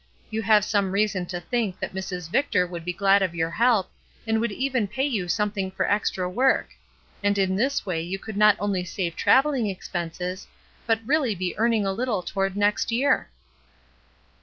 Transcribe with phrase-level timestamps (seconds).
[0.31, 2.27] You have some reason to think that Mrs.
[2.31, 3.91] Victor would be glad of your help,
[4.25, 6.69] and would even pay you something for extra work;
[7.21, 10.47] and in this way you could not only save travelUng expenses,
[10.87, 13.29] but really be earning a little toward next year.''